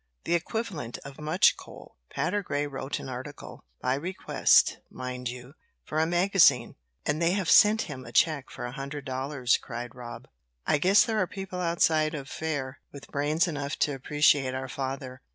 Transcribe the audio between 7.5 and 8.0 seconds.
sent